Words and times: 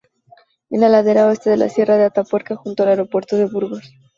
En 0.71 0.81
la 0.81 0.89
ladera 0.89 1.27
oeste 1.27 1.51
de 1.51 1.57
la 1.57 1.69
Sierra 1.69 1.95
de 1.95 2.05
Atapuerca, 2.05 2.55
junto 2.55 2.81
al 2.81 2.89
aeropuerto 2.89 3.37
de 3.37 3.45
Burgos. 3.45 3.93